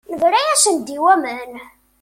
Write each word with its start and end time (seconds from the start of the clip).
Nebra-yasen-d 0.11 0.87
i 0.95 0.97
waman. 1.03 1.51